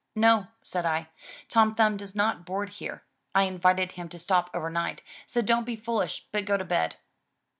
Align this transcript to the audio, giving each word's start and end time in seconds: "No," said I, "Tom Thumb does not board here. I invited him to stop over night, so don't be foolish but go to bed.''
"No," 0.15 0.47
said 0.63 0.83
I, 0.83 1.09
"Tom 1.47 1.75
Thumb 1.75 1.95
does 1.97 2.15
not 2.15 2.43
board 2.43 2.69
here. 2.69 3.03
I 3.35 3.43
invited 3.43 3.91
him 3.91 4.09
to 4.09 4.17
stop 4.17 4.49
over 4.51 4.67
night, 4.71 5.03
so 5.27 5.43
don't 5.43 5.63
be 5.63 5.75
foolish 5.75 6.25
but 6.31 6.45
go 6.45 6.57
to 6.57 6.65
bed.'' 6.65 6.95